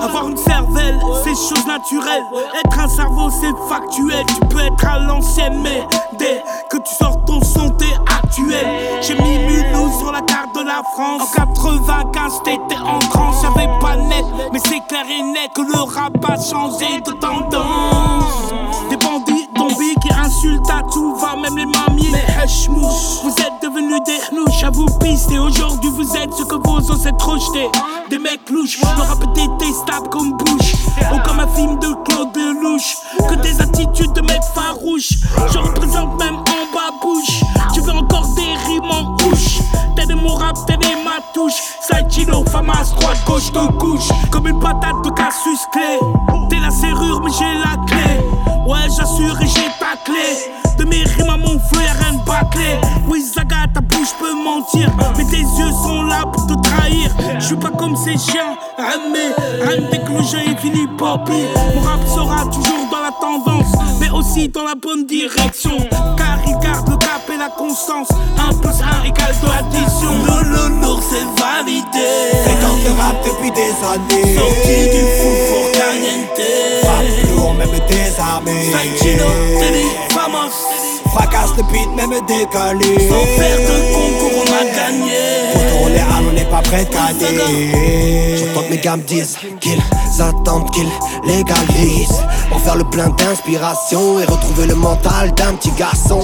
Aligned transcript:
Avoir 0.00 0.28
une 0.28 0.36
cervelle, 0.36 0.98
c'est 1.22 1.34
chose 1.34 1.66
naturelle. 1.66 2.24
Être 2.64 2.78
un 2.80 2.88
cerveau, 2.88 3.30
c'est 3.30 3.52
factuel. 3.68 4.24
Tu 4.26 4.40
peux 4.48 4.60
être 4.60 4.86
à 4.86 4.98
l'ancienne, 4.98 5.60
mais 5.62 5.86
dès 6.18 6.42
que 6.70 6.78
tu 6.78 6.94
sors 6.94 7.24
ton 7.24 7.40
son, 7.42 7.70
t'es 7.70 7.94
actuel. 8.10 8.66
J'ai 9.02 9.14
mis 9.14 9.38
Mulhouse 9.38 9.98
sur 9.98 10.12
la 10.12 10.22
carte 10.22 10.54
de 10.54 10.62
la 10.66 10.82
France. 10.94 11.22
En 11.22 11.44
95, 11.44 12.42
t'étais 12.44 12.80
en 12.80 12.98
transe. 12.98 13.36
J'avais 13.42 13.68
pas 13.80 13.96
net, 13.96 14.24
mais 14.52 14.58
c'est 14.58 14.80
clair 14.88 15.04
et 15.08 15.22
net 15.22 15.52
que 15.54 15.62
le 15.62 15.82
rap 15.82 16.12
a 16.28 16.40
changé 16.42 17.00
de 17.00 17.12
tendance. 17.12 18.52
Des 18.90 18.96
bandits, 18.96 19.48
zombies 19.72 19.94
qui 20.00 20.12
insultent 20.12 20.70
à 20.70 20.82
tout 20.92 21.14
va, 21.16 21.36
même 21.36 21.56
les 21.56 21.66
mamies. 21.66 22.10
Mais 22.12 22.24
Vous 22.68 23.34
êtes 23.38 23.62
devenus 23.62 24.02
des 24.04 24.18
hnouches 24.32 24.64
à 24.64 24.70
pister. 25.22 25.38
Aujourd'hui, 25.38 25.90
vous 25.90 26.16
êtes 26.16 26.32
ce 26.34 26.44
que 26.44 26.54
vos 26.54 26.90
ancêtres 26.90 27.28
rejetaient. 27.28 27.70
Des 28.10 28.18
mecs 28.18 28.48
louches, 28.50 28.78
le 28.80 29.02
rap 29.02 29.22
est 29.22 29.40
détestable 29.40 30.08
comme 30.10 30.36
Bush. 30.36 30.74
Ou 31.12 31.18
comme 31.24 31.40
un 31.40 31.48
film 31.48 31.78
de 31.78 31.88
Claude 32.04 32.36
Lelouch. 32.36 32.96
Que 33.28 33.34
des 33.36 33.60
attitudes 33.60 34.12
de 34.12 34.20
mecs 34.22 34.44
farouches. 34.54 35.18
Je 35.52 35.58
représente 35.58 36.18
même 36.18 36.36
en 36.36 36.66
babouche. 36.74 37.42
Tu 37.74 37.80
veux 37.80 37.92
encore 37.92 38.26
des 38.34 38.54
rimes 38.66 38.90
en 38.90 39.16
couche. 39.16 39.58
T'es 39.96 40.06
des 40.06 40.14
mots 40.14 40.34
rap, 40.34 40.56
t'es 40.66 40.76
des 40.76 40.96
matouches. 41.04 41.62
Side 41.80 42.10
chino, 42.10 42.44
famas, 42.50 42.92
droite, 42.98 43.18
gauche, 43.26 43.52
de 43.52 43.78
couche. 43.78 44.08
Comme 44.30 44.48
une 44.48 44.58
patate 44.58 45.02
de 45.04 45.10
cassus 45.10 45.58
clé. 45.72 45.98
T'es 46.48 46.58
la 46.58 46.70
serrure, 46.70 47.20
mais 47.22 47.30
j'ai 47.38 47.58
la 47.58 47.76
clé. 47.86 48.20
Ouais, 48.66 48.88
j'assure 48.96 49.40
et 49.40 49.46
j'ai 49.46 49.70
ta 49.78 49.96
clé. 50.04 50.61
Mentir. 54.62 54.90
Mais 55.16 55.24
tes 55.24 55.40
yeux 55.40 55.72
sont 55.82 56.02
là 56.02 56.24
pour 56.32 56.46
te 56.46 56.54
trahir. 56.68 57.10
Je 57.38 57.44
suis 57.46 57.56
pas 57.56 57.70
comme 57.70 57.96
ces 57.96 58.16
chiens, 58.18 58.56
mais 59.12 59.32
Rien 59.64 59.88
dès 59.90 59.98
que 59.98 60.12
le 60.12 60.22
jeu 60.22 60.38
est 60.38 60.60
fini, 60.60 60.86
poppy. 60.98 61.44
Mon 61.74 61.80
rap 61.82 62.00
sera 62.06 62.44
toujours 62.44 62.86
dans 62.90 63.00
la 63.00 63.12
tendance, 63.20 63.72
mais 64.00 64.10
aussi 64.10 64.48
dans 64.48 64.64
la 64.64 64.74
bonne 64.74 65.06
direction. 65.06 65.76
Car 66.16 66.38
il 66.46 66.58
garde 66.58 66.88
le 66.88 66.96
cap 66.96 67.22
et 67.32 67.36
la 67.36 67.48
constance. 67.48 68.08
1 68.38 68.54
plus 68.56 68.70
1 68.70 69.04
égale 69.04 69.34
de 69.42 69.48
l'addition. 69.48 70.12
Le 70.26 70.80
lourd, 70.80 71.00
c'est 71.08 71.26
validé. 71.40 72.08
Fréquente 72.44 72.84
le 72.84 72.92
rap 73.00 73.16
depuis 73.24 73.50
des 73.50 73.72
années. 73.86 74.36
Sorti 74.36 74.76
du 74.90 75.02
fou 75.18 75.30
pour 75.48 75.72
caliente. 75.72 76.40
Rap 76.84 77.36
lourd, 77.36 77.54
même 77.54 77.78
désarmé. 77.88 78.72
Santino, 78.72 79.24
Teddy, 79.60 79.86
Famos. 80.10 80.52
Fracasse 81.12 81.50
le 81.58 81.62
beat, 81.64 81.90
même 81.94 82.18
décalé. 82.26 83.08
Sans 83.08 83.26
faire 83.36 83.58
de 83.58 83.76
concours, 83.92 84.31
on 84.42 84.52
a 84.52 84.64
gagné. 84.64 85.42
À 85.98 86.20
on 86.28 86.32
n'est 86.32 86.44
pas 86.44 86.62
prêt 86.62 86.84
de 86.84 86.90
gagner. 86.92 88.36
J'entends 88.36 88.62
que 88.62 88.70
mes 88.70 88.78
gars 88.78 88.96
me 88.96 89.02
disent 89.02 89.36
qu'ils 89.60 89.80
attendent 90.20 90.70
qu'ils 90.70 90.90
légalisent. 91.24 92.22
Pour 92.50 92.60
faire 92.60 92.76
le 92.76 92.84
plein 92.84 93.08
d'inspiration 93.08 94.20
et 94.20 94.24
retrouver 94.24 94.66
le 94.66 94.74
mental 94.74 95.32
d'un 95.34 95.54
petit 95.54 95.72
garçon. 95.72 96.20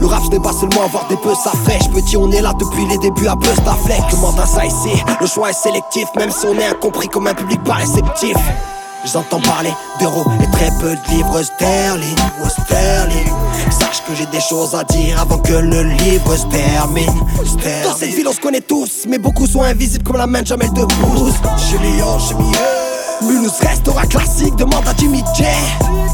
Le 0.00 0.06
rap 0.06 0.22
ce 0.24 0.30
n'est 0.30 0.40
pas 0.40 0.52
seulement 0.52 0.84
avoir 0.84 1.08
des 1.08 1.16
peu 1.16 1.34
ça 1.34 1.50
fraîche 1.64 1.90
Petit 1.92 2.16
on 2.16 2.30
est 2.30 2.40
là 2.40 2.52
depuis 2.56 2.86
les 2.86 2.98
débuts 2.98 3.26
à 3.26 3.34
buzz 3.34 3.56
ta 3.64 3.74
flèche 3.74 4.12
Le 4.12 4.18
mandat 4.18 4.46
ça 4.46 4.64
ici, 4.64 5.02
le 5.20 5.26
choix 5.26 5.50
est 5.50 5.60
sélectif 5.60 6.04
Même 6.16 6.30
si 6.30 6.46
on 6.46 6.56
est 6.56 6.66
incompris 6.66 7.08
comme 7.08 7.26
un 7.26 7.34
public 7.34 7.60
pas 7.64 7.74
réceptif 7.74 8.36
J'entends 9.12 9.40
parler 9.40 9.72
d'euros 10.00 10.24
et 10.42 10.50
très 10.50 10.70
peu 10.80 10.94
de 10.94 11.10
livres 11.10 11.42
sterling 11.42 12.16
ou 12.42 12.48
sterling. 12.48 13.47
Que 14.08 14.14
j'ai 14.14 14.26
des 14.26 14.40
choses 14.40 14.74
à 14.74 14.84
dire 14.84 15.20
avant 15.20 15.36
que 15.36 15.52
le 15.52 15.82
livre 15.82 16.34
se 16.34 16.46
termine. 16.46 17.12
Dans 17.84 17.94
cette 17.94 18.08
ville 18.08 18.26
on 18.26 18.32
se 18.32 18.40
connaît 18.40 18.62
tous, 18.62 19.04
mais 19.06 19.18
beaucoup 19.18 19.46
sont 19.46 19.62
invisibles 19.62 20.02
comme 20.02 20.16
la 20.16 20.26
main 20.26 20.40
de 20.40 20.46
Jamel. 20.46 20.70
Chez 20.70 21.76
Lyon, 21.76 22.18
chez 22.18 22.34
Mulhouse 23.26 23.58
restera 23.60 24.06
classique, 24.06 24.56
demande 24.56 24.88
à 24.88 24.96
Jimmy 24.96 25.22
J. 25.36 25.44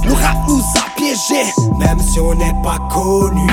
Le 0.06 0.12
rap 0.12 0.36
nous 0.48 0.60
a 0.76 0.96
piégés, 0.96 1.52
même 1.78 2.00
si 2.00 2.18
on 2.18 2.34
n'est 2.34 2.54
pas 2.64 2.78
connu. 2.92 3.46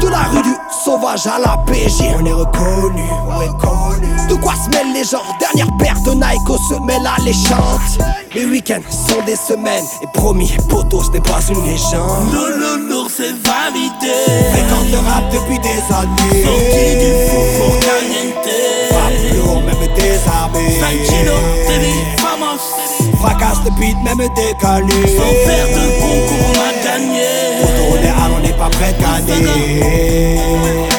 De 0.00 0.08
la 0.08 0.22
rue 0.30 0.42
du 0.42 0.54
sauvage 0.84 1.26
à 1.26 1.40
la 1.40 1.56
PJ, 1.66 2.02
on 2.20 2.24
est 2.24 2.32
reconnu, 2.32 3.02
on 3.26 3.42
est 3.42 3.58
connu. 3.58 4.06
De 4.28 4.34
quoi 4.34 4.54
se 4.54 4.70
mêlent 4.70 4.92
les 4.92 5.04
gens? 5.04 5.22
Dernière 5.40 5.76
paire 5.78 6.00
de 6.04 6.12
Nike 6.12 6.48
aux 6.48 6.58
semelles 6.68 7.08
alléchantes. 7.18 7.98
Les 8.34 8.44
week-ends 8.44 8.82
sont 8.90 9.24
des 9.26 9.36
semaines, 9.36 9.84
et 10.02 10.06
promis, 10.14 10.52
poteau, 10.68 11.02
ce 11.02 11.10
n'est 11.10 11.20
pas 11.20 11.40
une 11.48 11.64
légende. 11.64 12.87
Lourd, 13.18 13.26
c'est 13.26 13.34
validé. 13.48 14.14
Fréquente 14.52 14.90
le 14.90 14.98
rap 14.98 15.24
depuis 15.32 15.58
des 15.58 15.80
années. 15.94 16.44
Sorti 16.44 16.96
du 16.96 17.10
fou 17.28 17.40
pour 17.58 17.74
caliente. 17.80 18.48
Rap 18.92 19.12
lourd, 19.34 19.62
même 19.62 19.94
désarmé. 19.94 20.64
Santino, 20.80 21.34
Teddy, 21.66 21.94
Famos. 22.18 22.64
Fracasse 23.20 23.58
le 23.64 23.70
beat, 23.78 23.96
même 24.04 24.28
décalé. 24.34 25.16
Sans 25.16 25.34
faire 25.46 25.68
de 25.68 25.84
concours, 26.00 26.46
on 26.48 26.60
a 26.60 26.72
gagné. 26.84 27.28
Pour 27.60 27.70
tourner 27.70 28.12
on 28.36 28.40
n'est 28.40 28.52
pas 28.52 28.70
prêt 28.70 28.92
de 28.92 29.26
gagner. 29.26 30.97